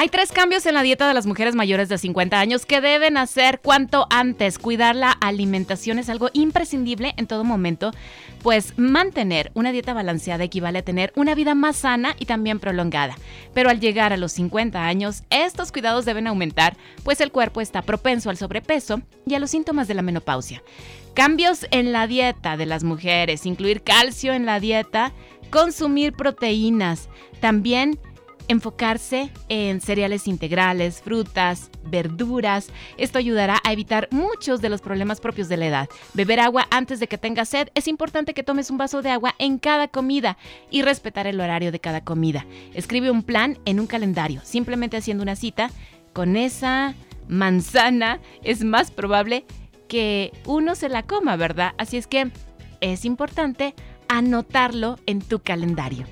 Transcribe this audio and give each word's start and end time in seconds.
Hay 0.00 0.08
tres 0.08 0.30
cambios 0.30 0.64
en 0.64 0.74
la 0.74 0.84
dieta 0.84 1.08
de 1.08 1.14
las 1.14 1.26
mujeres 1.26 1.56
mayores 1.56 1.88
de 1.88 1.98
50 1.98 2.38
años 2.38 2.66
que 2.66 2.80
deben 2.80 3.16
hacer 3.16 3.58
cuanto 3.58 4.06
antes. 4.10 4.60
Cuidar 4.60 4.94
la 4.94 5.10
alimentación 5.10 5.98
es 5.98 6.08
algo 6.08 6.30
imprescindible 6.34 7.14
en 7.16 7.26
todo 7.26 7.42
momento, 7.42 7.90
pues 8.44 8.78
mantener 8.78 9.50
una 9.54 9.72
dieta 9.72 9.94
balanceada 9.94 10.44
equivale 10.44 10.78
a 10.78 10.84
tener 10.84 11.12
una 11.16 11.34
vida 11.34 11.56
más 11.56 11.78
sana 11.78 12.14
y 12.16 12.26
también 12.26 12.60
prolongada. 12.60 13.16
Pero 13.54 13.70
al 13.70 13.80
llegar 13.80 14.12
a 14.12 14.16
los 14.16 14.30
50 14.30 14.86
años, 14.86 15.24
estos 15.30 15.72
cuidados 15.72 16.04
deben 16.04 16.28
aumentar, 16.28 16.76
pues 17.02 17.20
el 17.20 17.32
cuerpo 17.32 17.60
está 17.60 17.82
propenso 17.82 18.30
al 18.30 18.36
sobrepeso 18.36 19.02
y 19.26 19.34
a 19.34 19.40
los 19.40 19.50
síntomas 19.50 19.88
de 19.88 19.94
la 19.94 20.02
menopausia. 20.02 20.62
Cambios 21.14 21.66
en 21.72 21.90
la 21.90 22.06
dieta 22.06 22.56
de 22.56 22.66
las 22.66 22.84
mujeres, 22.84 23.46
incluir 23.46 23.82
calcio 23.82 24.32
en 24.32 24.46
la 24.46 24.60
dieta, 24.60 25.12
consumir 25.50 26.12
proteínas, 26.12 27.08
también 27.40 27.98
enfocarse 28.48 29.30
en 29.48 29.80
cereales 29.80 30.26
integrales, 30.26 31.02
frutas, 31.02 31.70
verduras. 31.84 32.68
Esto 32.96 33.18
ayudará 33.18 33.60
a 33.64 33.72
evitar 33.72 34.08
muchos 34.10 34.60
de 34.60 34.70
los 34.70 34.80
problemas 34.80 35.20
propios 35.20 35.48
de 35.48 35.56
la 35.58 35.66
edad. 35.66 35.88
Beber 36.14 36.40
agua 36.40 36.66
antes 36.70 36.98
de 37.00 37.06
que 37.06 37.18
tengas 37.18 37.50
sed. 37.50 37.68
Es 37.74 37.86
importante 37.86 38.34
que 38.34 38.42
tomes 38.42 38.70
un 38.70 38.78
vaso 38.78 39.02
de 39.02 39.10
agua 39.10 39.34
en 39.38 39.58
cada 39.58 39.88
comida 39.88 40.36
y 40.70 40.82
respetar 40.82 41.26
el 41.26 41.40
horario 41.40 41.70
de 41.72 41.80
cada 41.80 42.02
comida. 42.02 42.46
Escribe 42.74 43.10
un 43.10 43.22
plan 43.22 43.58
en 43.64 43.80
un 43.80 43.86
calendario, 43.86 44.40
simplemente 44.44 44.96
haciendo 44.96 45.22
una 45.22 45.36
cita. 45.36 45.70
Con 46.12 46.36
esa 46.36 46.94
manzana 47.28 48.20
es 48.42 48.64
más 48.64 48.90
probable 48.90 49.44
que 49.88 50.32
uno 50.46 50.74
se 50.74 50.88
la 50.88 51.02
coma, 51.02 51.36
¿verdad? 51.36 51.74
Así 51.78 51.96
es 51.96 52.06
que 52.06 52.30
es 52.80 53.04
importante 53.04 53.74
anotarlo 54.08 54.98
en 55.06 55.20
tu 55.20 55.40
calendario. 55.40 56.06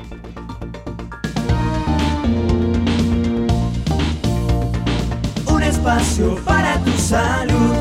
Espacio 5.87 6.35
para 6.45 6.83
tu 6.83 6.91
salud. 6.93 7.77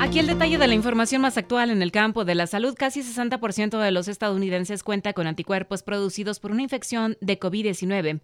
Aquí 0.00 0.18
el 0.18 0.26
detalle 0.26 0.58
de 0.58 0.66
la 0.66 0.74
información 0.74 1.22
más 1.22 1.36
actual 1.36 1.70
en 1.70 1.80
el 1.80 1.92
campo 1.92 2.24
de 2.24 2.34
la 2.34 2.48
salud. 2.48 2.74
Casi 2.76 3.02
60% 3.02 3.78
de 3.78 3.90
los 3.92 4.08
estadounidenses 4.08 4.82
cuenta 4.82 5.12
con 5.12 5.28
anticuerpos 5.28 5.84
producidos 5.84 6.40
por 6.40 6.50
una 6.50 6.62
infección 6.62 7.16
de 7.20 7.38
COVID-19. 7.38 8.20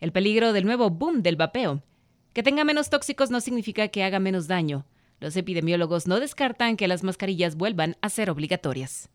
El 0.00 0.12
peligro 0.12 0.52
del 0.52 0.66
nuevo 0.66 0.90
boom 0.90 1.22
del 1.22 1.36
vapeo. 1.36 1.82
Que 2.34 2.42
tenga 2.42 2.64
menos 2.64 2.90
tóxicos 2.90 3.30
no 3.30 3.40
significa 3.40 3.88
que 3.88 4.04
haga 4.04 4.18
menos 4.18 4.46
daño. 4.46 4.84
Los 5.18 5.34
epidemiólogos 5.36 6.06
no 6.06 6.20
descartan 6.20 6.76
que 6.76 6.88
las 6.88 7.02
mascarillas 7.02 7.56
vuelvan 7.56 7.96
a 8.02 8.10
ser 8.10 8.28
obligatorias. 8.28 9.08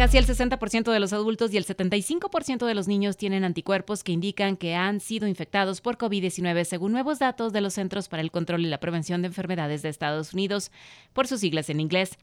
Casi 0.00 0.16
el 0.16 0.26
60% 0.26 0.92
de 0.92 0.98
los 0.98 1.12
adultos 1.12 1.52
y 1.52 1.58
el 1.58 1.66
75% 1.66 2.64
de 2.64 2.74
los 2.74 2.88
niños 2.88 3.18
tienen 3.18 3.44
anticuerpos 3.44 4.02
que 4.02 4.12
indican 4.12 4.56
que 4.56 4.74
han 4.74 4.98
sido 4.98 5.28
infectados 5.28 5.82
por 5.82 5.98
COVID-19 5.98 6.64
según 6.64 6.92
nuevos 6.92 7.18
datos 7.18 7.52
de 7.52 7.60
los 7.60 7.74
Centros 7.74 8.08
para 8.08 8.22
el 8.22 8.30
Control 8.30 8.64
y 8.64 8.70
la 8.70 8.80
Prevención 8.80 9.20
de 9.20 9.26
Enfermedades 9.28 9.82
de 9.82 9.90
Estados 9.90 10.32
Unidos, 10.32 10.72
por 11.12 11.26
sus 11.26 11.40
siglas 11.40 11.68
en 11.68 11.80
inglés. 11.80 12.16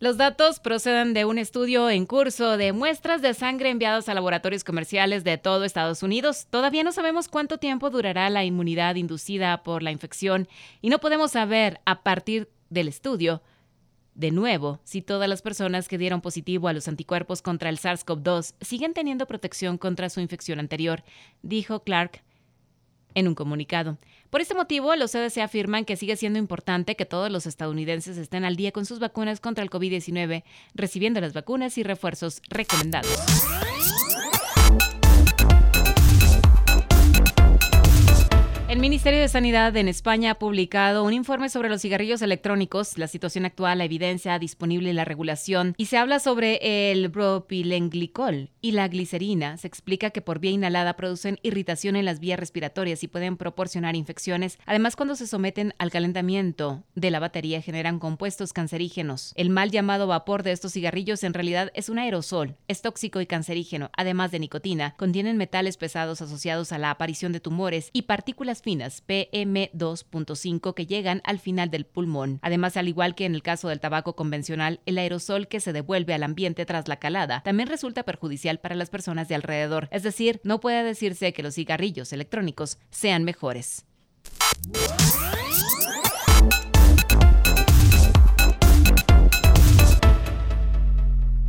Los 0.00 0.16
datos 0.16 0.58
proceden 0.58 1.14
de 1.14 1.24
un 1.24 1.38
estudio 1.38 1.88
en 1.88 2.04
curso 2.04 2.56
de 2.56 2.72
muestras 2.72 3.22
de 3.22 3.32
sangre 3.32 3.70
enviadas 3.70 4.08
a 4.08 4.14
laboratorios 4.14 4.64
comerciales 4.64 5.22
de 5.22 5.38
todo 5.38 5.62
Estados 5.62 6.02
Unidos. 6.02 6.48
Todavía 6.50 6.82
no 6.82 6.90
sabemos 6.90 7.28
cuánto 7.28 7.58
tiempo 7.58 7.90
durará 7.90 8.28
la 8.28 8.44
inmunidad 8.44 8.96
inducida 8.96 9.62
por 9.62 9.84
la 9.84 9.92
infección 9.92 10.48
y 10.82 10.88
no 10.88 10.98
podemos 10.98 11.30
saber 11.30 11.80
a 11.84 12.02
partir 12.02 12.48
del 12.70 12.88
estudio 12.88 13.40
de 14.14 14.30
nuevo, 14.30 14.80
si 14.84 15.02
todas 15.02 15.28
las 15.28 15.42
personas 15.42 15.88
que 15.88 15.98
dieron 15.98 16.20
positivo 16.20 16.68
a 16.68 16.72
los 16.72 16.88
anticuerpos 16.88 17.42
contra 17.42 17.68
el 17.68 17.78
SARS-CoV-2 17.78 18.54
siguen 18.60 18.94
teniendo 18.94 19.26
protección 19.26 19.76
contra 19.76 20.08
su 20.08 20.20
infección 20.20 20.60
anterior, 20.60 21.02
dijo 21.42 21.82
Clark 21.82 22.22
en 23.14 23.28
un 23.28 23.34
comunicado. 23.34 23.98
Por 24.30 24.40
este 24.40 24.54
motivo, 24.54 24.94
los 24.96 25.12
CDC 25.12 25.38
afirman 25.38 25.84
que 25.84 25.96
sigue 25.96 26.16
siendo 26.16 26.38
importante 26.38 26.96
que 26.96 27.06
todos 27.06 27.30
los 27.30 27.46
estadounidenses 27.46 28.16
estén 28.16 28.44
al 28.44 28.56
día 28.56 28.72
con 28.72 28.86
sus 28.86 28.98
vacunas 28.98 29.40
contra 29.40 29.62
el 29.62 29.70
COVID-19, 29.70 30.42
recibiendo 30.74 31.20
las 31.20 31.32
vacunas 31.32 31.78
y 31.78 31.82
refuerzos 31.82 32.42
recomendados. 32.48 33.16
El 38.74 38.80
Ministerio 38.80 39.20
de 39.20 39.28
Sanidad 39.28 39.76
en 39.76 39.86
España 39.86 40.32
ha 40.32 40.38
publicado 40.40 41.04
un 41.04 41.12
informe 41.12 41.48
sobre 41.48 41.68
los 41.68 41.80
cigarrillos 41.80 42.22
electrónicos, 42.22 42.98
la 42.98 43.06
situación 43.06 43.44
actual, 43.44 43.78
la 43.78 43.84
evidencia 43.84 44.36
disponible 44.40 44.90
y 44.90 44.92
la 44.92 45.04
regulación, 45.04 45.74
y 45.76 45.86
se 45.86 45.96
habla 45.96 46.18
sobre 46.18 46.90
el 46.90 47.08
propilenglicol 47.08 48.50
y 48.60 48.72
la 48.72 48.88
glicerina. 48.88 49.58
Se 49.58 49.68
explica 49.68 50.10
que 50.10 50.22
por 50.22 50.40
vía 50.40 50.50
inhalada 50.50 50.96
producen 50.96 51.38
irritación 51.44 51.94
en 51.94 52.04
las 52.04 52.18
vías 52.18 52.40
respiratorias 52.40 53.04
y 53.04 53.06
pueden 53.06 53.36
proporcionar 53.36 53.94
infecciones. 53.94 54.58
Además, 54.66 54.96
cuando 54.96 55.14
se 55.14 55.28
someten 55.28 55.72
al 55.78 55.92
calentamiento 55.92 56.82
de 56.96 57.12
la 57.12 57.20
batería 57.20 57.62
generan 57.62 58.00
compuestos 58.00 58.52
cancerígenos. 58.52 59.34
El 59.36 59.50
mal 59.50 59.70
llamado 59.70 60.08
vapor 60.08 60.42
de 60.42 60.50
estos 60.50 60.72
cigarrillos 60.72 61.22
en 61.22 61.34
realidad 61.34 61.70
es 61.74 61.90
un 61.90 62.00
aerosol, 62.00 62.56
es 62.66 62.82
tóxico 62.82 63.20
y 63.20 63.26
cancerígeno, 63.26 63.90
además 63.96 64.32
de 64.32 64.40
nicotina. 64.40 64.96
Contienen 64.96 65.36
metales 65.36 65.76
pesados 65.76 66.20
asociados 66.20 66.72
a 66.72 66.78
la 66.78 66.90
aparición 66.90 67.30
de 67.30 67.38
tumores 67.38 67.90
y 67.92 68.02
partículas 68.02 68.63
finas 68.64 69.04
PM2.5 69.06 70.74
que 70.74 70.86
llegan 70.86 71.20
al 71.24 71.38
final 71.38 71.70
del 71.70 71.84
pulmón. 71.84 72.40
Además, 72.42 72.76
al 72.78 72.88
igual 72.88 73.14
que 73.14 73.26
en 73.26 73.34
el 73.34 73.42
caso 73.42 73.68
del 73.68 73.78
tabaco 73.78 74.16
convencional, 74.16 74.80
el 74.86 74.98
aerosol 74.98 75.46
que 75.46 75.60
se 75.60 75.74
devuelve 75.74 76.14
al 76.14 76.22
ambiente 76.22 76.64
tras 76.64 76.88
la 76.88 76.96
calada 76.96 77.42
también 77.44 77.68
resulta 77.68 78.02
perjudicial 78.02 78.58
para 78.58 78.74
las 78.74 78.88
personas 78.88 79.28
de 79.28 79.34
alrededor. 79.34 79.88
Es 79.92 80.02
decir, 80.02 80.40
no 80.44 80.60
puede 80.60 80.82
decirse 80.82 81.34
que 81.34 81.42
los 81.42 81.54
cigarrillos 81.54 82.12
electrónicos 82.12 82.78
sean 82.90 83.22
mejores. 83.22 83.84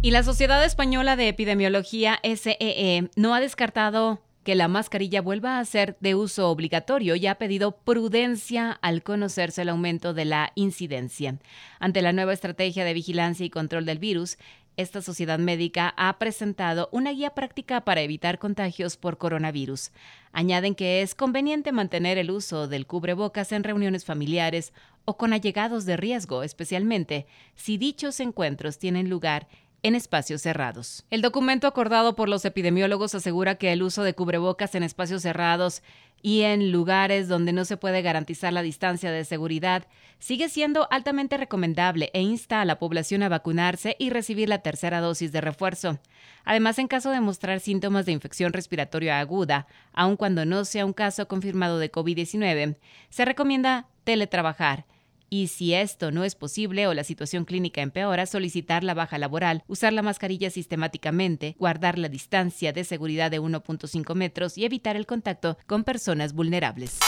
Y 0.01 0.11
la 0.11 0.21
Sociedad 0.21 0.63
Española 0.63 1.15
de 1.15 1.29
Epidemiología, 1.29 2.19
SEE, 2.23 2.57
e, 2.59 3.09
no 3.15 3.33
ha 3.33 3.39
descartado 3.39 4.21
que 4.45 4.53
la 4.53 4.67
mascarilla 4.67 5.23
vuelva 5.23 5.57
a 5.57 5.65
ser 5.65 5.97
de 6.01 6.13
uso 6.13 6.51
obligatorio 6.51 7.15
y 7.15 7.25
ha 7.25 7.39
pedido 7.39 7.77
prudencia 7.77 8.71
al 8.71 9.01
conocerse 9.01 9.63
el 9.63 9.69
aumento 9.69 10.13
de 10.13 10.25
la 10.25 10.51
incidencia. 10.53 11.39
Ante 11.79 12.03
la 12.03 12.13
nueva 12.13 12.31
estrategia 12.31 12.85
de 12.85 12.93
vigilancia 12.93 13.43
y 13.43 13.49
control 13.49 13.85
del 13.85 13.97
virus, 13.97 14.37
esta 14.77 15.01
sociedad 15.01 15.39
médica 15.39 15.95
ha 15.97 16.19
presentado 16.19 16.89
una 16.91 17.11
guía 17.11 17.31
práctica 17.31 17.81
para 17.81 18.01
evitar 18.01 18.37
contagios 18.37 18.97
por 18.97 19.17
coronavirus. 19.17 19.91
Añaden 20.31 20.75
que 20.75 21.01
es 21.01 21.15
conveniente 21.15 21.71
mantener 21.71 22.19
el 22.19 22.29
uso 22.29 22.67
del 22.67 22.85
cubrebocas 22.85 23.51
en 23.51 23.63
reuniones 23.63 24.05
familiares 24.05 24.73
o 25.05 25.17
con 25.17 25.33
allegados 25.33 25.85
de 25.85 25.97
riesgo, 25.97 26.43
especialmente 26.43 27.25
si 27.55 27.77
dichos 27.77 28.19
encuentros 28.19 28.77
tienen 28.77 29.09
lugar 29.09 29.47
espacios 29.93 30.41
cerrados. 30.41 31.05
El 31.11 31.21
documento 31.21 31.67
acordado 31.67 32.15
por 32.15 32.29
los 32.29 32.43
epidemiólogos 32.45 33.13
asegura 33.13 33.55
que 33.55 33.71
el 33.71 33.83
uso 33.83 34.01
de 34.01 34.15
cubrebocas 34.15 34.73
en 34.73 34.81
espacios 34.81 35.21
cerrados 35.21 35.83
y 36.23 36.41
en 36.41 36.71
lugares 36.71 37.27
donde 37.27 37.53
no 37.53 37.65
se 37.65 37.77
puede 37.77 38.01
garantizar 38.01 38.51
la 38.51 38.63
distancia 38.63 39.11
de 39.11 39.25
seguridad 39.25 39.85
sigue 40.17 40.49
siendo 40.49 40.87
altamente 40.89 41.37
recomendable 41.37 42.09
e 42.15 42.21
insta 42.21 42.61
a 42.61 42.65
la 42.65 42.79
población 42.79 43.21
a 43.21 43.29
vacunarse 43.29 43.95
y 43.99 44.09
recibir 44.09 44.49
la 44.49 44.63
tercera 44.63 45.01
dosis 45.01 45.31
de 45.31 45.41
refuerzo. 45.41 45.99
Además, 46.45 46.79
en 46.79 46.87
caso 46.87 47.11
de 47.11 47.21
mostrar 47.21 47.59
síntomas 47.59 48.07
de 48.07 48.13
infección 48.13 48.53
respiratoria 48.53 49.19
aguda, 49.19 49.67
aun 49.93 50.17
cuando 50.17 50.45
no 50.45 50.65
sea 50.65 50.85
un 50.85 50.93
caso 50.93 51.27
confirmado 51.27 51.77
de 51.77 51.91
COVID-19, 51.91 52.77
se 53.09 53.25
recomienda 53.25 53.87
teletrabajar 54.03 54.85
y 55.29 55.47
si 55.47 55.73
esto 55.73 56.11
no 56.11 56.23
es 56.23 56.35
posible 56.35 56.87
o 56.87 56.93
la 56.93 57.03
situación 57.03 57.45
clínica 57.45 57.81
empeora, 57.81 58.25
solicitar 58.25 58.83
la 58.83 58.93
baja 58.93 59.17
laboral, 59.17 59.63
usar 59.67 59.93
la 59.93 60.01
mascarilla 60.01 60.49
sistemáticamente, 60.49 61.55
guardar 61.59 61.97
la 61.97 62.09
distancia 62.09 62.73
de 62.73 62.83
seguridad 62.83 63.31
de 63.31 63.41
1.5 63.41 64.15
metros 64.15 64.57
y 64.57 64.65
evitar 64.65 64.95
el 64.95 65.05
contacto 65.05 65.57
con 65.67 65.83
personas 65.83 66.33
vulnerables. 66.33 66.99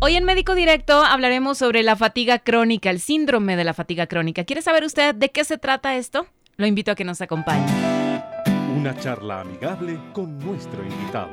Hoy 0.00 0.16
en 0.16 0.24
Médico 0.24 0.54
Directo 0.54 1.02
hablaremos 1.02 1.56
sobre 1.56 1.82
la 1.82 1.96
fatiga 1.96 2.38
crónica, 2.38 2.90
el 2.90 3.00
síndrome 3.00 3.56
de 3.56 3.64
la 3.64 3.72
fatiga 3.72 4.06
crónica. 4.06 4.44
¿Quiere 4.44 4.60
saber 4.60 4.84
usted 4.84 5.14
de 5.14 5.30
qué 5.30 5.44
se 5.44 5.56
trata 5.56 5.96
esto? 5.96 6.26
Lo 6.56 6.66
invito 6.66 6.90
a 6.90 6.94
que 6.94 7.04
nos 7.04 7.22
acompañe. 7.22 7.93
Una 8.84 9.00
charla 9.00 9.40
amigable 9.40 9.98
con 10.12 10.38
nuestro 10.40 10.84
invitado. 10.84 11.30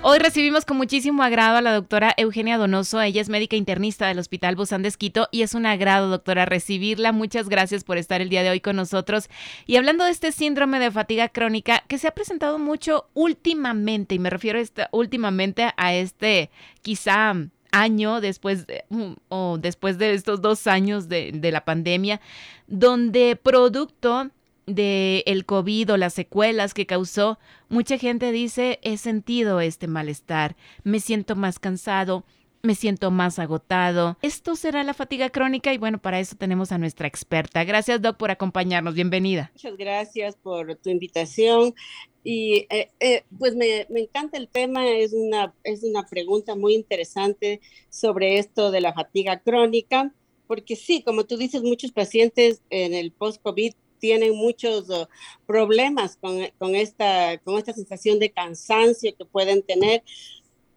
Hoy 0.00 0.18
recibimos 0.18 0.64
con 0.64 0.78
muchísimo 0.78 1.22
agrado 1.22 1.58
a 1.58 1.60
la 1.60 1.74
doctora 1.74 2.14
Eugenia 2.16 2.56
Donoso. 2.56 2.98
Ella 3.02 3.20
es 3.20 3.28
médica 3.28 3.56
internista 3.56 4.08
del 4.08 4.18
Hospital 4.18 4.56
Busan 4.56 4.80
de 4.80 4.88
Esquito 4.88 5.28
y 5.32 5.42
es 5.42 5.52
un 5.52 5.66
agrado, 5.66 6.08
doctora, 6.08 6.46
recibirla. 6.46 7.12
Muchas 7.12 7.50
gracias 7.50 7.84
por 7.84 7.98
estar 7.98 8.22
el 8.22 8.30
día 8.30 8.42
de 8.42 8.48
hoy 8.48 8.62
con 8.62 8.76
nosotros. 8.76 9.28
Y 9.66 9.76
hablando 9.76 10.04
de 10.04 10.12
este 10.12 10.32
síndrome 10.32 10.80
de 10.80 10.90
fatiga 10.90 11.28
crónica 11.28 11.84
que 11.86 11.98
se 11.98 12.08
ha 12.08 12.12
presentado 12.12 12.58
mucho 12.58 13.10
últimamente, 13.12 14.14
y 14.14 14.18
me 14.18 14.30
refiero 14.30 14.58
este, 14.58 14.86
últimamente 14.92 15.74
a 15.76 15.92
este 15.92 16.50
quizá 16.80 17.34
año 17.70 18.22
después 18.22 18.66
de, 18.66 18.86
mm, 18.88 19.12
o 19.28 19.58
después 19.58 19.98
de 19.98 20.14
estos 20.14 20.40
dos 20.40 20.66
años 20.66 21.10
de 21.10 21.50
la 21.52 21.66
pandemia, 21.66 22.22
donde 22.66 23.36
producto 23.36 24.30
de 24.74 25.22
el 25.26 25.44
COVID 25.44 25.92
o 25.92 25.96
las 25.96 26.14
secuelas 26.14 26.74
que 26.74 26.86
causó, 26.86 27.38
mucha 27.68 27.98
gente 27.98 28.32
dice, 28.32 28.78
he 28.82 28.96
sentido 28.96 29.60
este 29.60 29.86
malestar, 29.86 30.56
me 30.84 31.00
siento 31.00 31.36
más 31.36 31.58
cansado, 31.58 32.24
me 32.62 32.74
siento 32.74 33.10
más 33.10 33.38
agotado. 33.38 34.18
Esto 34.22 34.54
será 34.56 34.84
la 34.84 34.94
fatiga 34.94 35.30
crónica 35.30 35.72
y 35.72 35.78
bueno, 35.78 36.00
para 36.00 36.20
eso 36.20 36.36
tenemos 36.36 36.72
a 36.72 36.78
nuestra 36.78 37.08
experta. 37.08 37.64
Gracias, 37.64 38.02
Doc, 38.02 38.16
por 38.16 38.30
acompañarnos. 38.30 38.94
Bienvenida. 38.94 39.50
Muchas 39.54 39.76
gracias 39.76 40.36
por 40.36 40.76
tu 40.76 40.90
invitación. 40.90 41.74
Y 42.22 42.66
eh, 42.68 42.90
eh, 43.00 43.24
pues 43.38 43.56
me, 43.56 43.86
me, 43.88 44.00
encanta 44.00 44.36
el 44.36 44.48
tema, 44.48 44.86
es 44.90 45.14
una, 45.14 45.54
es 45.64 45.82
una 45.82 46.06
pregunta 46.06 46.54
muy 46.54 46.74
interesante 46.74 47.62
sobre 47.88 48.38
esto 48.38 48.70
de 48.70 48.82
la 48.82 48.92
fatiga 48.92 49.40
crónica, 49.40 50.12
porque 50.46 50.76
sí, 50.76 51.02
como 51.02 51.24
tú 51.24 51.38
dices, 51.38 51.62
muchos 51.62 51.92
pacientes 51.92 52.60
en 52.68 52.92
el 52.92 53.10
post-COVID 53.12 53.72
tienen 54.00 54.34
muchos 54.34 54.88
uh, 54.88 55.06
problemas 55.46 56.16
con, 56.16 56.40
con, 56.58 56.74
esta, 56.74 57.38
con 57.38 57.58
esta 57.58 57.72
sensación 57.72 58.18
de 58.18 58.30
cansancio 58.30 59.14
que 59.16 59.24
pueden 59.24 59.62
tener, 59.62 60.02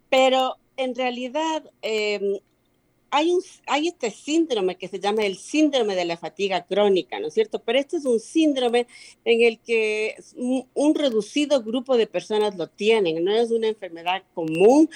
pero 0.09 0.57
en 0.77 0.93
realidad 0.93 1.63
eh, 1.81 2.41
hay, 3.13 3.31
un, 3.31 3.43
hay 3.67 3.89
este 3.89 4.09
síndrome 4.09 4.75
que 4.75 4.87
se 4.87 4.99
llama 4.99 5.23
el 5.23 5.37
síndrome 5.37 5.95
de 5.95 6.03
la 6.03 6.17
fatiga 6.17 6.65
crónica, 6.65 7.19
¿no 7.19 7.27
es 7.27 7.35
cierto? 7.35 7.59
Pero 7.59 7.77
este 7.77 7.97
es 7.97 8.05
un 8.05 8.19
síndrome 8.19 8.87
en 9.23 9.41
el 9.43 9.59
que 9.59 10.15
un, 10.35 10.67
un 10.73 10.95
reducido 10.95 11.61
grupo 11.61 11.95
de 11.95 12.07
personas 12.07 12.57
lo 12.57 12.67
tienen, 12.67 13.23
no 13.23 13.31
es 13.31 13.51
una 13.51 13.67
enfermedad 13.67 14.23
común. 14.33 14.89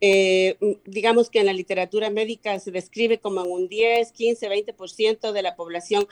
Eh, 0.00 0.56
digamos 0.84 1.30
que 1.30 1.38
en 1.38 1.46
la 1.46 1.52
literatura 1.52 2.10
médica 2.10 2.58
se 2.58 2.72
describe 2.72 3.18
como 3.18 3.44
en 3.44 3.52
un 3.52 3.68
10, 3.68 4.10
15, 4.10 4.48
20% 4.48 5.30
de 5.30 5.42
la 5.42 5.54
población 5.54 6.08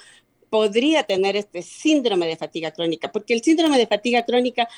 podría 0.51 1.03
tener 1.03 1.37
este 1.37 1.63
síndrome 1.63 2.27
de 2.27 2.37
fatiga 2.37 2.71
crónica, 2.71 3.13
porque 3.13 3.35
el 3.35 3.43
síndrome 3.43 3.79
de 3.79 3.87
fatiga 3.87 4.25
crónica 4.25 4.69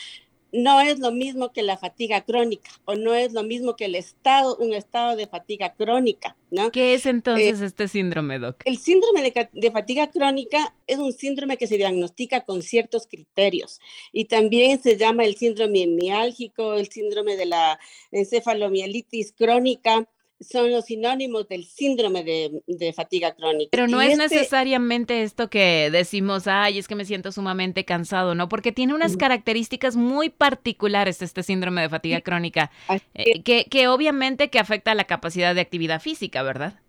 no 0.52 0.80
es 0.80 0.98
lo 0.98 1.12
mismo 1.12 1.52
que 1.52 1.62
la 1.62 1.76
fatiga 1.76 2.22
crónica 2.22 2.70
o 2.84 2.94
no 2.94 3.14
es 3.14 3.32
lo 3.32 3.42
mismo 3.42 3.76
que 3.76 3.84
el 3.84 3.94
estado, 3.94 4.56
un 4.56 4.74
estado 4.74 5.16
de 5.16 5.26
fatiga 5.26 5.74
crónica, 5.74 6.36
¿no? 6.50 6.70
¿Qué 6.70 6.94
es 6.94 7.06
entonces 7.06 7.60
eh, 7.60 7.66
este 7.66 7.88
síndrome, 7.88 8.38
Doc? 8.38 8.62
El 8.64 8.78
síndrome 8.78 9.22
de, 9.22 9.48
de, 9.52 9.70
fatiga 9.70 10.10
crónica 10.10 10.74
es 10.86 10.98
un 10.98 11.12
síndrome 11.12 11.56
que 11.56 11.66
se 11.66 11.76
diagnostica 11.76 12.40
con 12.42 12.62
ciertos 12.62 13.06
criterios 13.06 13.80
y 14.12 14.24
también 14.24 14.82
se 14.82 14.96
llama 14.96 15.24
el 15.24 15.36
síndrome 15.36 15.86
miálgico, 15.86 16.74
el 16.74 16.88
síndrome 16.88 17.36
de 17.36 17.46
la 17.46 17.78
encefalomielitis 18.10 19.32
crónica 19.32 20.08
son 20.40 20.70
los 20.72 20.86
sinónimos 20.86 21.48
del 21.48 21.64
síndrome 21.64 22.24
de, 22.24 22.92
fatiga 22.92 23.34
crónica. 23.34 23.68
Pero 23.70 23.86
no 23.86 24.00
es 24.00 24.12
este 24.12 24.22
necesariamente 24.22 25.22
esto 25.22 25.50
que 25.50 25.90
decimos, 25.92 26.46
ay, 26.46 26.78
es 26.78 26.88
que 26.88 26.94
me 26.94 27.04
siento 27.04 27.30
sumamente 27.30 27.84
cansado, 27.84 28.34
¿no? 28.34 28.48
Porque 28.48 28.72
tiene 28.72 28.94
unas 28.94 29.16
características 29.16 29.96
muy 29.96 30.30
particulares 30.30 31.22
este 31.22 31.42
síndrome 31.42 31.82
de 31.82 31.88
fatiga 31.88 32.20
crónica, 32.22 32.70
eh, 33.14 33.42
que, 33.42 33.66
que 33.66 33.88
obviamente 33.88 34.50
que 34.50 34.58
afecta 34.58 34.92
a 34.92 34.94
la 34.94 35.04
capacidad 35.04 35.54
de 35.54 35.60
actividad 35.60 36.00
física, 36.00 36.42
¿verdad? 36.42 36.80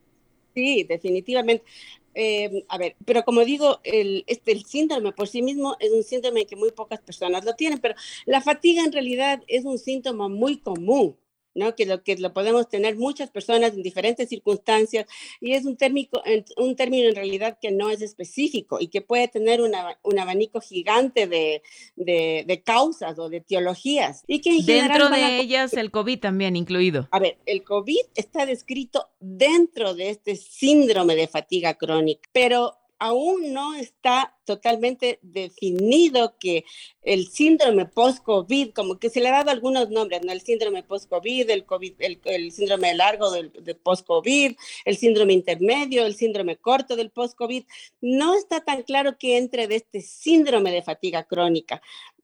Sí, 0.53 0.83
definitivamente. 0.83 1.65
Eh, 2.13 2.65
a 2.67 2.77
ver, 2.77 2.95
pero 3.05 3.23
como 3.23 3.45
digo, 3.45 3.79
el, 3.83 4.25
este, 4.27 4.51
el 4.51 4.65
síndrome 4.65 5.13
por 5.13 5.27
sí 5.27 5.41
mismo 5.41 5.77
es 5.79 5.91
un 5.91 6.03
síndrome 6.03 6.45
que 6.45 6.57
muy 6.57 6.71
pocas 6.71 6.99
personas 6.99 7.45
lo 7.45 7.55
tienen, 7.55 7.79
pero 7.79 7.95
la 8.25 8.41
fatiga 8.41 8.83
en 8.83 8.91
realidad 8.91 9.41
es 9.47 9.63
un 9.63 9.77
síntoma 9.77 10.27
muy 10.27 10.57
común. 10.57 11.15
¿No? 11.55 11.75
Que 11.75 11.85
lo 11.85 12.03
que 12.03 12.15
lo 12.17 12.33
podemos 12.33 12.69
tener 12.69 12.95
muchas 12.97 13.29
personas 13.29 13.73
en 13.73 13.83
diferentes 13.83 14.29
circunstancias 14.29 15.05
y 15.39 15.53
es 15.53 15.65
un, 15.65 15.77
térmico, 15.77 16.21
un 16.57 16.75
término 16.75 17.09
en 17.09 17.15
realidad 17.15 17.57
que 17.61 17.71
no 17.71 17.89
es 17.89 18.01
específico 18.01 18.77
y 18.79 18.87
que 18.87 19.01
puede 19.01 19.27
tener 19.27 19.61
una, 19.61 19.99
un 20.03 20.19
abanico 20.19 20.61
gigante 20.61 21.27
de, 21.27 21.61
de, 21.95 22.43
de, 22.47 22.61
causas 22.61 23.17
o 23.19 23.29
de 23.29 23.41
teologías. 23.41 24.23
Y 24.27 24.39
que 24.41 24.61
dentro 24.63 25.09
de 25.09 25.39
ellas 25.39 25.73
el 25.73 25.91
COVID 25.91 26.19
también 26.19 26.55
incluido. 26.55 27.07
A 27.11 27.19
ver, 27.19 27.37
el 27.45 27.63
COVID 27.63 28.05
está 28.15 28.45
descrito 28.45 29.09
dentro 29.19 29.93
de 29.93 30.09
este 30.09 30.35
síndrome 30.35 31.15
de 31.15 31.27
fatiga 31.27 31.75
crónica, 31.75 32.29
pero 32.31 32.80
aún 33.01 33.51
no 33.51 33.73
está 33.73 34.37
totalmente 34.45 35.17
definido 35.23 36.35
que 36.37 36.65
el 37.01 37.27
síndrome 37.29 37.87
post-COVID, 37.87 38.73
como 38.73 38.99
que 38.99 39.09
se 39.09 39.21
le 39.21 39.29
ha 39.29 39.31
dado 39.31 39.49
algunos 39.49 39.89
nombres, 39.89 40.21
¿no? 40.23 40.31
El 40.31 40.41
síndrome 40.41 40.83
post-COVID, 40.83 41.49
el, 41.49 41.65
COVID, 41.65 41.93
el, 41.99 42.51
síndrome 42.51 42.93
largo 42.93 43.31
del, 43.31 43.51
de 43.53 43.73
post-COVID, 43.73 44.55
el 44.85 44.97
síndrome 44.97 45.33
intermedio, 45.33 46.05
el 46.05 46.13
síndrome 46.15 46.57
corto 46.57 46.95
del 46.95 47.09
post-COVID, 47.09 47.63
no 48.01 48.35
está 48.35 48.61
tan 48.61 48.83
claro 48.83 49.17
que 49.17 49.37
entre 49.37 49.67
de 49.67 49.77
este 49.77 50.01
síndrome 50.01 50.71
de 50.71 50.83
fatiga 50.83 51.23
crónica. 51.23 51.81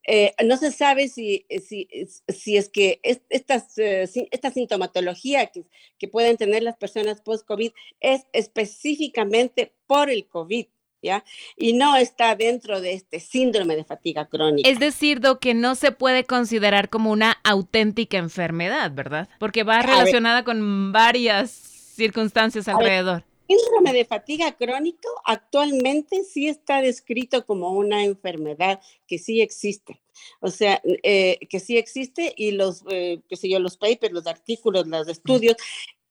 Eh, 0.07 0.33
no 0.45 0.56
se 0.56 0.71
sabe 0.71 1.09
si, 1.09 1.45
si, 1.68 1.88
si 2.30 2.57
es 2.57 2.69
que 2.69 3.01
esta, 3.04 3.63
eh, 3.77 4.07
esta 4.31 4.51
sintomatología 4.51 5.48
que, 5.48 5.65
que 6.00 6.07
pueden 6.07 6.38
tener 6.38 6.63
las 6.63 6.77
personas 6.77 7.21
post-COVID 7.21 7.71
es 8.00 8.25
específicamente 8.31 9.75
por 9.86 10.09
el 10.09 10.27
COVID. 10.27 10.65
¿Ya? 11.00 11.24
Y 11.56 11.74
no 11.74 11.95
está 11.95 12.36
dentro 12.36 12.81
de 12.81 12.94
este 12.94 13.19
síndrome 13.19 13.75
de 13.75 13.83
fatiga 13.83 14.27
crónica. 14.27 14.68
Es 14.68 14.80
decir, 14.80 15.19
do 15.19 15.39
que 15.39 15.54
no 15.54 15.75
se 15.75 15.92
puede 15.92 16.24
considerar 16.24 16.89
como 16.89 17.12
una 17.12 17.38
auténtica 17.44 18.18
enfermedad, 18.18 18.92
¿verdad? 18.92 19.30
Porque 19.38 19.63
va 19.63 19.83
relacionada 19.83 20.44
con 20.44 20.92
varias 20.92 21.51
circunstancias 21.51 22.68
alrededor. 22.68 23.26
Síndrome 23.48 23.94
de 23.94 24.06
fatiga 24.06 24.52
crónico 24.58 25.08
actualmente 25.26 26.24
sí 26.24 26.48
está 26.48 26.82
descrito 26.82 27.46
como 27.46 27.72
una 27.72 28.04
enfermedad 28.04 28.82
que 29.08 29.18
sí 29.18 29.42
existe. 29.42 30.01
O 30.42 30.50
sea, 30.50 30.82
eh, 31.04 31.39
que 31.50 31.60
sí 31.60 31.77
existe 31.77 32.34
y 32.36 32.51
los, 32.51 32.84
eh, 32.89 33.22
qué 33.30 33.36
sé 33.38 33.50
yo, 33.50 33.60
los 33.60 33.77
papers, 33.77 34.13
los 34.13 34.27
artículos, 34.27 34.88
los 34.88 35.08
estudios 35.08 35.56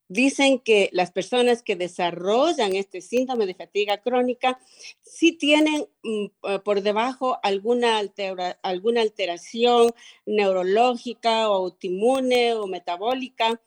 dicen 0.09 0.61
que 0.61 0.89
las 0.93 1.11
personas 1.11 1.63
que 1.63 1.77
desarrollan 1.77 2.77
este 2.77 3.01
síndrome 3.01 3.47
de 3.47 3.55
fatiga 3.55 3.99
crónica 3.99 4.59
sí 5.03 5.33
tienen 5.33 5.89
mm, 6.03 6.27
eh, 6.45 6.59
por 6.61 6.83
debajo 6.83 7.39
alguna, 7.43 8.01
alguna 8.63 9.01
alteración 9.03 9.93
neurológica 10.25 11.51
o 11.51 11.55
autoinmune 11.55 12.55
o 12.55 12.67
metabólica, 12.67 13.61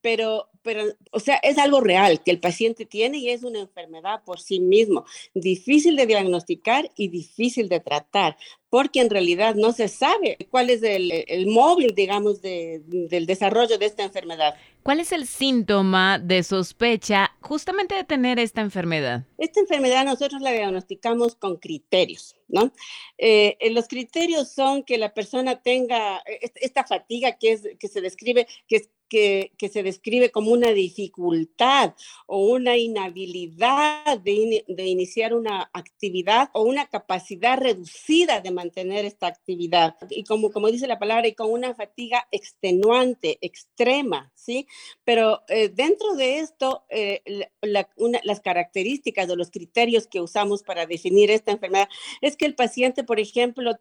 pero 0.00 0.50
pero, 0.62 0.84
o 1.10 1.20
sea, 1.20 1.36
es 1.36 1.58
algo 1.58 1.80
real 1.80 2.22
que 2.22 2.30
el 2.30 2.40
paciente 2.40 2.84
tiene 2.84 3.18
y 3.18 3.30
es 3.30 3.44
una 3.44 3.60
enfermedad 3.60 4.22
por 4.24 4.40
sí 4.40 4.60
mismo, 4.60 5.04
difícil 5.34 5.96
de 5.96 6.06
diagnosticar 6.06 6.90
y 6.96 7.08
difícil 7.08 7.68
de 7.68 7.80
tratar, 7.80 8.36
porque 8.70 9.00
en 9.00 9.10
realidad 9.10 9.56
no 9.56 9.72
se 9.72 9.88
sabe 9.88 10.38
cuál 10.48 10.70
es 10.70 10.82
el, 10.82 11.10
el 11.26 11.46
móvil, 11.48 11.94
digamos, 11.94 12.40
de, 12.40 12.80
del 12.86 13.26
desarrollo 13.26 13.76
de 13.76 13.86
esta 13.86 14.04
enfermedad. 14.04 14.54
¿Cuál 14.82 15.00
es 15.00 15.12
el 15.12 15.26
síntoma 15.26 16.18
de 16.18 16.42
sospecha 16.42 17.32
justamente 17.42 17.94
de 17.94 18.04
tener 18.04 18.38
esta 18.38 18.62
enfermedad? 18.62 19.24
Esta 19.36 19.60
enfermedad 19.60 20.06
nosotros 20.06 20.40
la 20.40 20.52
diagnosticamos 20.52 21.34
con 21.34 21.56
criterios, 21.56 22.36
¿no? 22.48 22.72
Eh, 23.18 23.58
los 23.72 23.88
criterios 23.88 24.50
son 24.52 24.82
que 24.84 24.96
la 24.96 25.12
persona 25.12 25.60
tenga 25.60 26.18
eh, 26.18 26.50
esta 26.54 26.84
fatiga 26.84 27.32
que, 27.32 27.52
es, 27.52 27.68
que 27.78 27.88
se 27.88 28.00
describe, 28.00 28.46
que 28.68 28.76
es 28.76 28.88
que, 29.10 29.52
que, 29.58 29.68
se 29.68 29.82
describe 29.82 30.30
como 30.30 30.52
una 30.52 30.70
dificultad 30.70 31.94
o 32.26 32.46
una 32.46 32.76
inhabilidad 32.76 34.18
de, 34.20 34.64
de, 34.68 34.86
iniciar 34.86 35.34
una 35.34 35.68
actividad 35.74 36.48
o 36.54 36.62
una 36.62 36.86
capacidad 36.86 37.58
reducida 37.58 38.40
de 38.40 38.52
mantener 38.60 39.04
esta 39.04 39.26
actividad. 39.26 39.96
Y 40.10 40.24
como, 40.24 40.50
como 40.50 40.70
dice 40.70 40.86
la 40.86 40.98
palabra, 40.98 41.26
y 41.28 41.34
con 41.34 41.50
una 41.50 41.74
fatiga 41.74 42.26
extenuante, 42.30 43.38
extrema, 43.40 44.32
¿sí? 44.34 44.66
Pero 45.04 45.42
eh, 45.48 45.68
dentro 45.68 46.14
de 46.14 46.38
esto, 46.40 46.84
eh, 46.90 47.22
las 47.62 48.40
características 48.40 49.28
o 49.30 49.36
los 49.36 49.50
criterios 49.50 50.06
que 50.06 50.20
usamos 50.20 50.62
para 50.62 50.86
definir 50.86 51.30
esta 51.30 51.52
enfermedad 51.52 51.88
es 52.20 52.36
que 52.36 52.46
el 52.46 52.54
paciente, 52.54 53.04
por 53.04 53.18
ejemplo, 53.18 53.72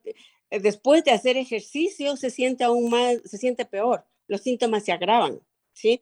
después 0.49 1.03
de 1.03 1.11
hacer 1.11 1.37
ejercicio 1.37 2.15
se 2.15 2.29
siente 2.29 2.63
aún 2.63 2.89
más, 2.89 3.17
se 3.25 3.37
siente 3.37 3.65
peor 3.65 4.05
los 4.29 4.41
síntomas 4.41 4.85
se 4.85 4.93
agravan. 4.93 5.41
¿sí? 5.73 6.01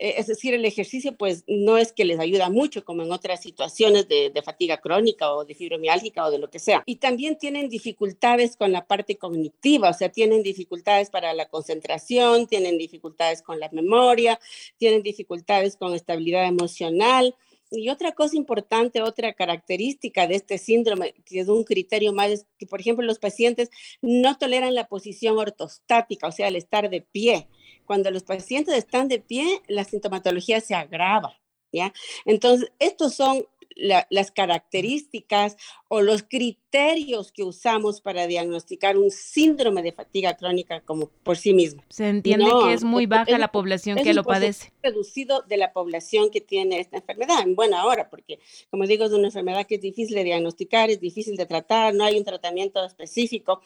Eh, 0.00 0.14
es 0.16 0.26
decir, 0.28 0.54
el 0.54 0.64
ejercicio 0.64 1.14
pues 1.14 1.44
no 1.46 1.76
es 1.76 1.92
que 1.92 2.06
les 2.06 2.18
ayuda 2.18 2.48
mucho 2.48 2.84
como 2.84 3.02
en 3.02 3.12
otras 3.12 3.42
situaciones 3.42 4.08
de, 4.08 4.32
fatiga 4.42 4.78
crónica 4.78 5.30
o 5.34 5.44
de 5.44 5.54
fibromialgia 5.54 6.24
o 6.24 6.30
de 6.30 6.38
lo 6.38 6.48
que 6.48 6.58
sea. 6.58 6.82
Y 6.86 6.96
también 6.96 7.36
tienen 7.36 7.68
dificultades 7.68 8.56
con 8.56 8.72
la 8.72 8.86
parte 8.86 9.18
cognitiva, 9.18 9.90
o 9.90 9.92
sea, 9.92 10.08
tienen 10.08 10.42
dificultades 10.42 11.10
para 11.10 11.34
la 11.34 11.46
concentración, 11.48 12.46
tienen 12.46 12.78
dificultades 12.78 13.42
con 13.42 13.60
la 13.60 13.68
memoria, 13.72 14.40
tienen 14.78 15.02
dificultades 15.02 15.76
con 15.76 15.94
estabilidad 15.94 16.46
emocional. 16.46 17.36
Y 17.70 17.90
otra 17.90 18.12
cosa 18.12 18.36
importante, 18.36 19.02
otra 19.02 19.34
característica 19.34 20.26
de 20.26 20.36
este 20.36 20.56
síndrome, 20.56 21.14
que 21.26 21.40
es 21.40 21.48
un 21.48 21.62
criterio 21.62 22.14
más, 22.14 22.30
es 22.30 22.46
que, 22.58 22.66
por 22.66 22.80
ejemplo, 22.80 23.04
los 23.04 23.18
pacientes 23.18 23.68
no 24.00 24.38
toleran 24.38 24.74
la 24.74 24.88
posición 24.88 25.36
ortostática, 25.38 26.26
o 26.26 26.32
sea, 26.32 26.48
el 26.48 26.56
estar 26.56 26.88
de 26.88 27.02
pie 27.02 27.48
cuando 27.90 28.12
los 28.12 28.22
pacientes 28.22 28.76
están 28.76 29.08
de 29.08 29.18
pie, 29.18 29.62
la 29.66 29.82
sintomatología 29.82 30.60
se 30.60 30.76
agrava, 30.76 31.40
¿ya? 31.72 31.92
Entonces, 32.24 32.70
estos 32.78 33.14
son 33.14 33.44
las 33.74 34.30
características 34.30 35.56
o 35.88 36.00
los 36.00 36.22
criterios 36.22 37.32
que 37.32 37.42
usamos 37.42 38.00
para 38.00 38.28
diagnosticar 38.28 38.96
un 38.96 39.10
síndrome 39.10 39.82
de 39.82 39.90
fatiga 39.90 40.36
crónica 40.36 40.82
como 40.82 41.08
por 41.24 41.36
sí 41.36 41.52
mismo. 41.52 41.82
Se 41.88 42.08
entiende 42.08 42.48
que 42.62 42.74
es 42.74 42.84
muy 42.84 43.06
baja 43.06 43.36
la 43.38 43.50
población 43.50 43.98
que 43.98 44.14
lo 44.14 44.22
padece. 44.22 44.72
reducido 44.84 45.42
de 45.48 45.56
la 45.56 45.72
población 45.72 46.30
que 46.30 46.40
tiene 46.40 46.78
esta 46.78 46.98
enfermedad 46.98 47.42
en 47.42 47.56
buena 47.56 47.86
hora, 47.86 48.08
porque 48.08 48.38
como 48.70 48.86
digo, 48.86 49.04
es 49.04 49.10
una 49.10 49.26
enfermedad 49.26 49.66
que 49.66 49.74
es 49.74 49.80
difícil 49.80 50.14
de 50.14 50.22
diagnosticar, 50.22 50.90
es 50.90 51.00
difícil 51.00 51.36
de 51.36 51.46
tratar, 51.46 51.92
no 51.92 52.04
hay 52.04 52.16
un 52.16 52.24
tratamiento 52.24 52.84
específico. 52.84 53.62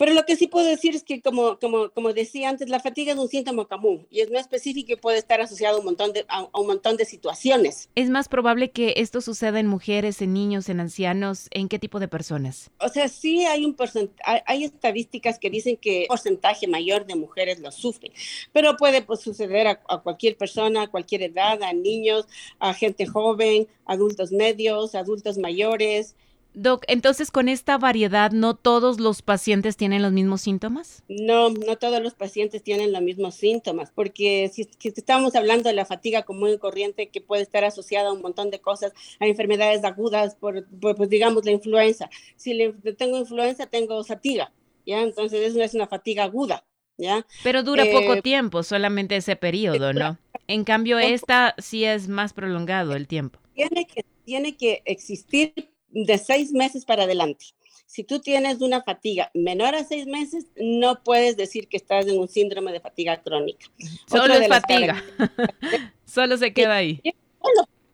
Pero 0.00 0.14
lo 0.14 0.24
que 0.24 0.34
sí 0.34 0.46
puedo 0.46 0.66
decir 0.66 0.96
es 0.96 1.04
que, 1.04 1.20
como, 1.20 1.58
como, 1.58 1.90
como 1.90 2.14
decía 2.14 2.48
antes, 2.48 2.70
la 2.70 2.80
fatiga 2.80 3.12
es 3.12 3.18
un 3.18 3.28
síntoma 3.28 3.66
común 3.66 4.06
y 4.10 4.20
es 4.20 4.30
no 4.30 4.38
específico 4.38 4.94
y 4.94 4.96
puede 4.96 5.18
estar 5.18 5.42
asociado 5.42 5.76
a 5.76 5.80
un, 5.80 5.84
montón 5.84 6.14
de, 6.14 6.24
a, 6.26 6.48
un 6.58 6.66
montón 6.66 6.96
de 6.96 7.04
situaciones. 7.04 7.90
¿Es 7.94 8.08
más 8.08 8.26
probable 8.26 8.70
que 8.70 8.94
esto 8.96 9.20
suceda 9.20 9.60
en 9.60 9.66
mujeres, 9.66 10.22
en 10.22 10.32
niños, 10.32 10.70
en 10.70 10.80
ancianos? 10.80 11.48
¿En 11.50 11.68
qué 11.68 11.78
tipo 11.78 12.00
de 12.00 12.08
personas? 12.08 12.70
O 12.80 12.88
sea, 12.88 13.08
sí 13.08 13.44
hay, 13.44 13.66
un 13.66 13.76
hay, 14.24 14.40
hay 14.46 14.64
estadísticas 14.64 15.38
que 15.38 15.50
dicen 15.50 15.76
que 15.76 16.00
un 16.00 16.06
porcentaje 16.06 16.66
mayor 16.66 17.04
de 17.04 17.16
mujeres 17.16 17.60
lo 17.60 17.70
sufren, 17.70 18.10
pero 18.54 18.78
puede 18.78 19.02
pues, 19.02 19.20
suceder 19.20 19.66
a, 19.66 19.82
a 19.86 19.98
cualquier 19.98 20.34
persona, 20.38 20.84
a 20.84 20.88
cualquier 20.88 21.24
edad, 21.24 21.62
a 21.62 21.74
niños, 21.74 22.26
a 22.58 22.72
gente 22.72 23.04
joven, 23.04 23.68
adultos 23.84 24.32
medios, 24.32 24.94
adultos 24.94 25.36
mayores. 25.36 26.16
Doc, 26.52 26.84
entonces 26.88 27.30
con 27.30 27.48
esta 27.48 27.78
variedad, 27.78 28.32
¿no 28.32 28.56
todos 28.56 28.98
los 28.98 29.22
pacientes 29.22 29.76
tienen 29.76 30.02
los 30.02 30.12
mismos 30.12 30.40
síntomas? 30.40 31.04
No, 31.08 31.50
no 31.50 31.78
todos 31.78 32.02
los 32.02 32.14
pacientes 32.14 32.62
tienen 32.62 32.92
los 32.92 33.02
mismos 33.02 33.36
síntomas, 33.36 33.92
porque 33.92 34.50
si, 34.52 34.68
estamos 34.82 35.36
hablando 35.36 35.68
de 35.68 35.74
la 35.74 35.86
fatiga 35.86 36.24
común 36.24 36.50
y 36.50 36.58
corriente 36.58 37.08
que 37.08 37.20
puede 37.20 37.42
estar 37.42 37.64
asociada 37.64 38.08
a 38.08 38.12
un 38.12 38.20
montón 38.20 38.50
de 38.50 38.60
cosas, 38.60 38.92
a 39.20 39.26
enfermedades 39.26 39.84
agudas, 39.84 40.34
por, 40.34 40.66
pues 40.80 41.08
digamos 41.08 41.44
la 41.44 41.52
influenza. 41.52 42.10
Si 42.34 42.52
le, 42.54 42.72
tengo 42.98 43.18
influenza, 43.18 43.66
tengo 43.66 44.02
fatiga, 44.02 44.52
¿ya? 44.84 45.02
Entonces 45.02 45.40
eso 45.42 45.62
es 45.62 45.74
una 45.74 45.86
fatiga 45.86 46.24
aguda, 46.24 46.64
¿ya? 46.98 47.26
Pero 47.44 47.62
dura 47.62 47.84
poco 47.92 48.14
eh, 48.14 48.22
tiempo, 48.22 48.64
solamente 48.64 49.14
ese 49.14 49.36
periodo, 49.36 49.92
¿no? 49.92 50.18
En 50.48 50.64
cambio, 50.64 50.98
esta 50.98 51.54
sí 51.58 51.84
es 51.84 52.08
más 52.08 52.32
prolongado 52.32 52.96
el 52.96 53.06
tiempo. 53.06 53.38
Tiene 53.54 53.86
que, 53.86 54.04
tiene 54.24 54.56
que 54.56 54.82
existir 54.84 55.69
de 55.90 56.18
seis 56.18 56.52
meses 56.52 56.84
para 56.84 57.04
adelante. 57.04 57.46
Si 57.86 58.04
tú 58.04 58.20
tienes 58.20 58.60
una 58.60 58.82
fatiga 58.82 59.30
menor 59.34 59.74
a 59.74 59.84
seis 59.84 60.06
meses, 60.06 60.46
no 60.56 61.02
puedes 61.02 61.36
decir 61.36 61.66
que 61.66 61.76
estás 61.76 62.06
en 62.06 62.18
un 62.18 62.28
síndrome 62.28 62.72
de 62.72 62.80
fatiga 62.80 63.20
crónica. 63.20 63.66
Solo 64.06 64.34
es 64.34 64.48
fatiga. 64.48 65.02
Solo 66.04 66.36
se 66.36 66.52
queda 66.52 66.76
ahí 66.76 67.02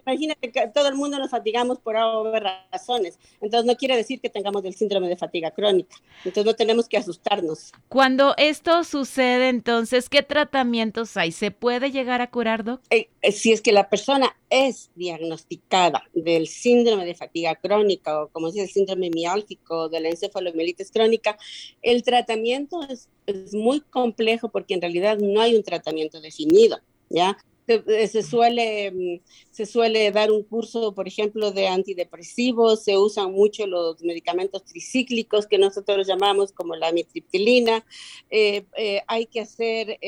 imagínate 0.07 0.53
que 0.53 0.69
todo 0.69 0.89
el 0.89 0.95
mundo 0.95 1.19
nos 1.19 1.31
fatigamos 1.31 1.79
por 1.79 1.97
razones. 1.97 3.19
Entonces 3.41 3.67
no 3.67 3.77
quiere 3.77 3.97
decir 3.97 4.21
que 4.21 4.31
tengamos 4.31 4.65
el 4.65 4.75
síndrome 4.75 5.09
de 5.09 5.17
fatiga 5.17 5.51
crónica. 5.51 5.97
Entonces 6.19 6.45
no 6.45 6.55
tenemos 6.55 6.89
que 6.89 6.97
asustarnos. 6.97 7.73
Cuando 7.89 8.35
esto 8.37 8.85
sucede, 8.85 9.49
entonces, 9.49 10.09
¿qué 10.09 10.23
tratamientos 10.23 11.17
hay? 11.17 11.33
¿Se 11.33 11.51
puede 11.51 11.91
llegar 11.91 12.23
a 12.23 12.31
curar, 12.31 12.65
Doc? 12.65 12.81
Eh, 12.91 13.09
eh, 13.23 13.33
si 13.33 13.53
es 13.53 13.61
que 13.61 13.73
la 13.73 13.89
persona 13.89 14.37
es 14.49 14.91
diagnosticada 14.95 16.05
del 16.15 16.47
síndrome 16.47 17.05
de 17.05 17.15
fatiga 17.15 17.57
crónica 17.57 18.23
o 18.23 18.29
como 18.29 18.49
se 18.51 18.61
dice 18.61 18.65
el 18.67 18.71
síndrome 18.71 19.11
miálgico 19.11 19.89
de 19.89 20.01
la 20.01 20.11
encefalomielitis 20.11 20.93
crónica, 20.93 21.37
el 21.83 22.03
tratamiento 22.05 22.83
es, 22.89 23.09
es 23.27 23.55
muy 23.55 23.81
complejo 23.81 24.49
porque 24.51 24.75
en 24.75 24.83
realidad 24.83 25.19
no 25.19 25.41
hay 25.41 25.57
un 25.57 25.65
tratamiento 25.65 26.21
definido. 26.21 26.79
¿ya? 27.09 27.37
Eh, 27.69 28.07
se, 28.07 28.23
suele, 28.23 28.93
mm, 28.93 29.21
se 29.51 29.67
suele 29.67 30.13
dar 30.13 30.31
un 30.31 30.45
curso, 30.45 30.95
por 30.95 31.09
ejemplo, 31.09 31.51
de 31.51 31.67
antidepresivos, 31.67 32.85
se 32.85 32.97
usan 32.97 33.33
mucho 33.33 33.67
los 33.67 34.01
medicamentos 34.03 34.65
tricíclicos 34.65 35.47
que 35.47 35.59
nosotros 35.59 36.07
llamamos 36.07 36.53
como 36.53 36.77
la 36.77 36.93
mitriptilina, 36.93 37.85
eh, 38.31 38.67
eh, 38.77 39.03
hay 39.09 39.27
que 39.27 39.41
hacer 39.41 39.99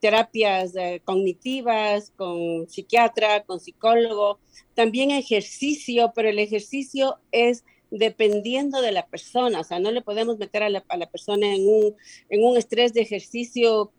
terapias 0.00 0.72
cognitivas 1.04 2.12
con 2.16 2.68
psiquiatra, 2.68 3.44
con 3.44 3.60
psicólogo, 3.60 4.38
también 4.74 5.10
ejercicio, 5.10 6.12
pero 6.14 6.28
el 6.28 6.38
ejercicio 6.38 7.18
es 7.32 7.64
dependiendo 7.90 8.82
de 8.82 8.92
la 8.92 9.06
persona, 9.06 9.60
o 9.60 9.64
sea, 9.64 9.80
no 9.80 9.90
le 9.90 10.00
podemos 10.00 10.38
meter 10.38 10.62
a 10.62 10.68
la, 10.68 10.84
a 10.88 10.96
la 10.96 11.10
persona 11.10 11.54
en 11.54 11.66
un, 11.66 11.96
en 12.28 12.44
un 12.44 12.56
estrés 12.56 12.92
de 12.92 13.00
ejercicio 13.00 13.92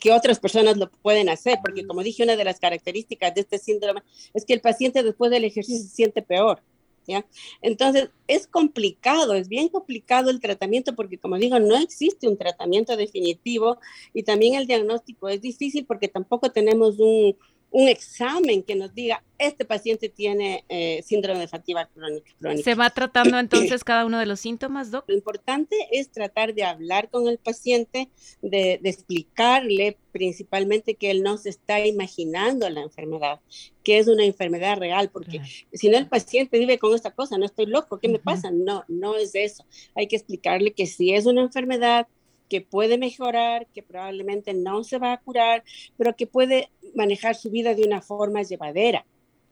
que 0.00 0.12
otras 0.12 0.38
personas 0.38 0.76
lo 0.76 0.90
pueden 0.90 1.28
hacer, 1.28 1.58
porque 1.62 1.86
como 1.86 2.02
dije, 2.02 2.22
una 2.22 2.36
de 2.36 2.44
las 2.44 2.60
características 2.60 3.34
de 3.34 3.42
este 3.42 3.58
síndrome 3.58 4.02
es 4.32 4.44
que 4.44 4.54
el 4.54 4.60
paciente 4.60 5.02
después 5.02 5.30
del 5.30 5.44
ejercicio 5.44 5.82
se 5.82 5.94
siente 5.94 6.22
peor. 6.22 6.62
¿Ya? 7.06 7.26
Entonces, 7.60 8.08
es 8.26 8.46
complicado, 8.46 9.34
es 9.34 9.48
bien 9.48 9.68
complicado 9.68 10.30
el 10.30 10.40
tratamiento 10.40 10.94
porque, 10.94 11.18
como 11.18 11.36
digo, 11.36 11.58
no 11.58 11.76
existe 11.76 12.26
un 12.26 12.38
tratamiento 12.38 12.96
definitivo 12.96 13.76
y 14.14 14.22
también 14.22 14.54
el 14.54 14.66
diagnóstico 14.66 15.28
es 15.28 15.42
difícil 15.42 15.84
porque 15.84 16.08
tampoco 16.08 16.50
tenemos 16.50 16.98
un, 16.98 17.36
un 17.74 17.88
examen 17.88 18.62
que 18.62 18.76
nos 18.76 18.94
diga, 18.94 19.24
este 19.36 19.64
paciente 19.64 20.08
tiene 20.08 20.64
eh, 20.68 21.02
síndrome 21.04 21.40
de 21.40 21.48
fatiga 21.48 21.90
crónica, 21.92 22.30
¿Se 22.62 22.76
va 22.76 22.88
tratando 22.90 23.36
entonces 23.36 23.82
cada 23.82 24.06
uno 24.06 24.20
de 24.20 24.26
los 24.26 24.38
síntomas, 24.38 24.92
Doc? 24.92 25.06
Lo 25.08 25.16
importante 25.16 25.74
es 25.90 26.08
tratar 26.08 26.54
de 26.54 26.62
hablar 26.62 27.10
con 27.10 27.26
el 27.26 27.38
paciente, 27.38 28.10
de, 28.42 28.74
explicarle 28.84 29.98
principalmente 30.12 30.94
que 30.94 31.10
él 31.10 31.24
no 31.24 31.36
se 31.36 31.48
está 31.48 31.84
imaginando 31.84 32.70
la 32.70 32.80
enfermedad, 32.80 33.40
que 33.82 33.98
es 33.98 34.06
una 34.06 34.24
enfermedad 34.24 34.78
real, 34.78 35.10
porque 35.10 35.40
si 35.72 35.88
no 35.88 35.98
el 35.98 36.06
paciente 36.06 36.60
vive 36.60 36.78
con 36.78 36.94
esta 36.94 37.10
cosa, 37.10 37.38
no 37.38 37.44
estoy 37.44 37.66
loco, 37.66 37.98
¿qué 37.98 38.06
me 38.08 38.20
pasa? 38.20 38.52
No, 38.52 38.84
no 38.86 39.16
es 39.16 39.34
eso. 39.34 39.66
Hay 39.96 40.06
que 40.06 40.14
explicarle 40.14 40.74
que 40.74 40.86
si 40.86 41.12
es 41.12 41.26
una 41.26 41.42
enfermedad, 41.42 42.06
que 42.48 42.60
puede 42.60 42.98
mejorar, 42.98 43.66
que 43.74 43.82
probablemente 43.82 44.54
no 44.54 44.84
se 44.84 44.98
va 44.98 45.12
a 45.12 45.20
curar, 45.20 45.64
pero 45.96 46.16
que 46.16 46.26
puede 46.26 46.70
manejar 46.94 47.34
su 47.34 47.50
vida 47.50 47.74
de 47.74 47.84
una 47.84 48.02
forma 48.02 48.42
llevadera. 48.42 49.04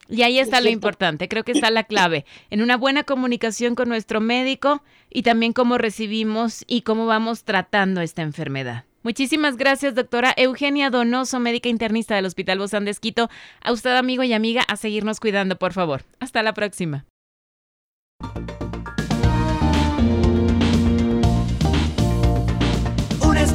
Y 0.08 0.22
ahí 0.22 0.38
está 0.38 0.60
lo 0.60 0.68
importante, 0.68 1.28
creo 1.28 1.44
que 1.44 1.52
está 1.52 1.70
la 1.70 1.84
clave, 1.84 2.26
en 2.50 2.60
una 2.60 2.76
buena 2.76 3.04
comunicación 3.04 3.74
con 3.74 3.88
nuestro 3.88 4.20
médico 4.20 4.82
y 5.10 5.22
también 5.22 5.52
cómo 5.52 5.78
recibimos 5.78 6.64
y 6.66 6.82
cómo 6.82 7.06
vamos 7.06 7.44
tratando 7.44 8.00
esta 8.00 8.22
enfermedad. 8.22 8.84
Muchísimas 9.04 9.56
gracias, 9.56 9.94
doctora 9.94 10.32
Eugenia 10.36 10.90
Donoso, 10.90 11.40
médica 11.40 11.68
internista 11.68 12.14
del 12.14 12.26
Hospital 12.26 12.58
Bozán 12.58 12.84
de 12.84 12.92
Esquito. 12.92 13.30
A 13.60 13.72
usted, 13.72 13.96
amigo 13.96 14.22
y 14.22 14.32
amiga, 14.32 14.62
a 14.62 14.76
seguirnos 14.76 15.18
cuidando, 15.18 15.56
por 15.56 15.72
favor. 15.72 16.02
Hasta 16.20 16.42
la 16.42 16.54
próxima. 16.54 17.04